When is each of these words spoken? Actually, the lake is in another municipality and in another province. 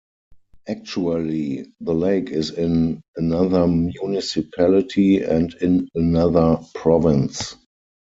Actually, 0.67 1.71
the 1.79 1.93
lake 1.93 2.29
is 2.31 2.49
in 2.49 3.01
another 3.17 3.67
municipality 3.67 5.21
and 5.21 5.53
in 5.61 5.87
another 5.93 6.57
province. 6.73 7.55